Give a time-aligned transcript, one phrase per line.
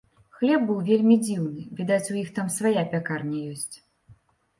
[0.35, 3.75] Хлеб быў вельмі дзіўны, відаць, у іх там свая пякарня ёсць.